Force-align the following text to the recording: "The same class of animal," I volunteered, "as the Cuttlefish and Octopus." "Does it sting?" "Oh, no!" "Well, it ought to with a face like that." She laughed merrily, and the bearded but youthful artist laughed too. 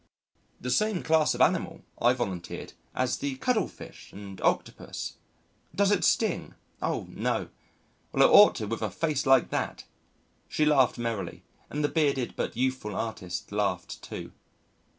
"The 0.59 0.71
same 0.71 1.03
class 1.03 1.35
of 1.35 1.41
animal," 1.41 1.81
I 2.01 2.13
volunteered, 2.13 2.73
"as 2.95 3.17
the 3.17 3.35
Cuttlefish 3.35 4.11
and 4.11 4.41
Octopus." 4.41 5.17
"Does 5.75 5.91
it 5.91 6.03
sting?" 6.03 6.55
"Oh, 6.81 7.05
no!" 7.07 7.49
"Well, 8.11 8.23
it 8.27 8.33
ought 8.33 8.55
to 8.55 8.65
with 8.65 8.81
a 8.81 8.89
face 8.89 9.27
like 9.27 9.51
that." 9.51 9.83
She 10.49 10.65
laughed 10.65 10.97
merrily, 10.97 11.43
and 11.69 11.83
the 11.83 11.87
bearded 11.87 12.35
but 12.35 12.57
youthful 12.57 12.95
artist 12.95 13.51
laughed 13.51 14.01
too. 14.01 14.31